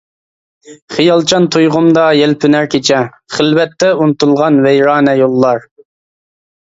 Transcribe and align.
خىيالچان 0.93 1.43
تۇيغۇمدا 1.55 2.05
يەلپۈنەر 2.19 2.67
كېچە، 2.75 3.03
خىلۋەتتە 3.35 3.93
ئۇنتۇلغان 3.99 4.59
ۋەيرانە 4.69 5.15
يوللار. 5.25 5.63